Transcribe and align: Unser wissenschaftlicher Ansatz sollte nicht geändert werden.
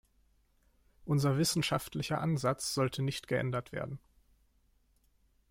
Unser 1.05 1.37
wissenschaftlicher 1.37 2.19
Ansatz 2.21 2.73
sollte 2.73 3.03
nicht 3.03 3.27
geändert 3.27 3.71
werden. 3.71 3.99